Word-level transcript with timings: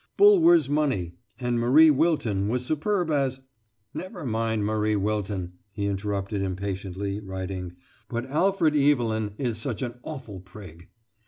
"Bulwer's 0.17 0.67
'Money,' 0.67 1.13
and 1.39 1.59
Marie 1.59 1.91
Wilton 1.91 2.47
was 2.47 2.65
superb 2.65 3.11
as" 3.11 3.39
"Never 4.01 4.25
mind 4.25 4.65
Marie 4.65 4.95
Wilton," 4.95 5.53
he 5.69 5.85
interrupted 5.85 6.41
impatiently, 6.41 7.19
writing, 7.19 7.73
"but 8.09 8.25
Alfred 8.25 8.75
Evelyn 8.75 9.35
is 9.37 9.59
such 9.59 9.83
an 9.83 9.99
awful 10.03 10.39
prig." 10.39 10.89